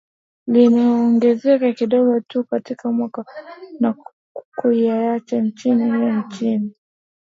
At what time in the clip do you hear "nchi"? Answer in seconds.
5.41-5.73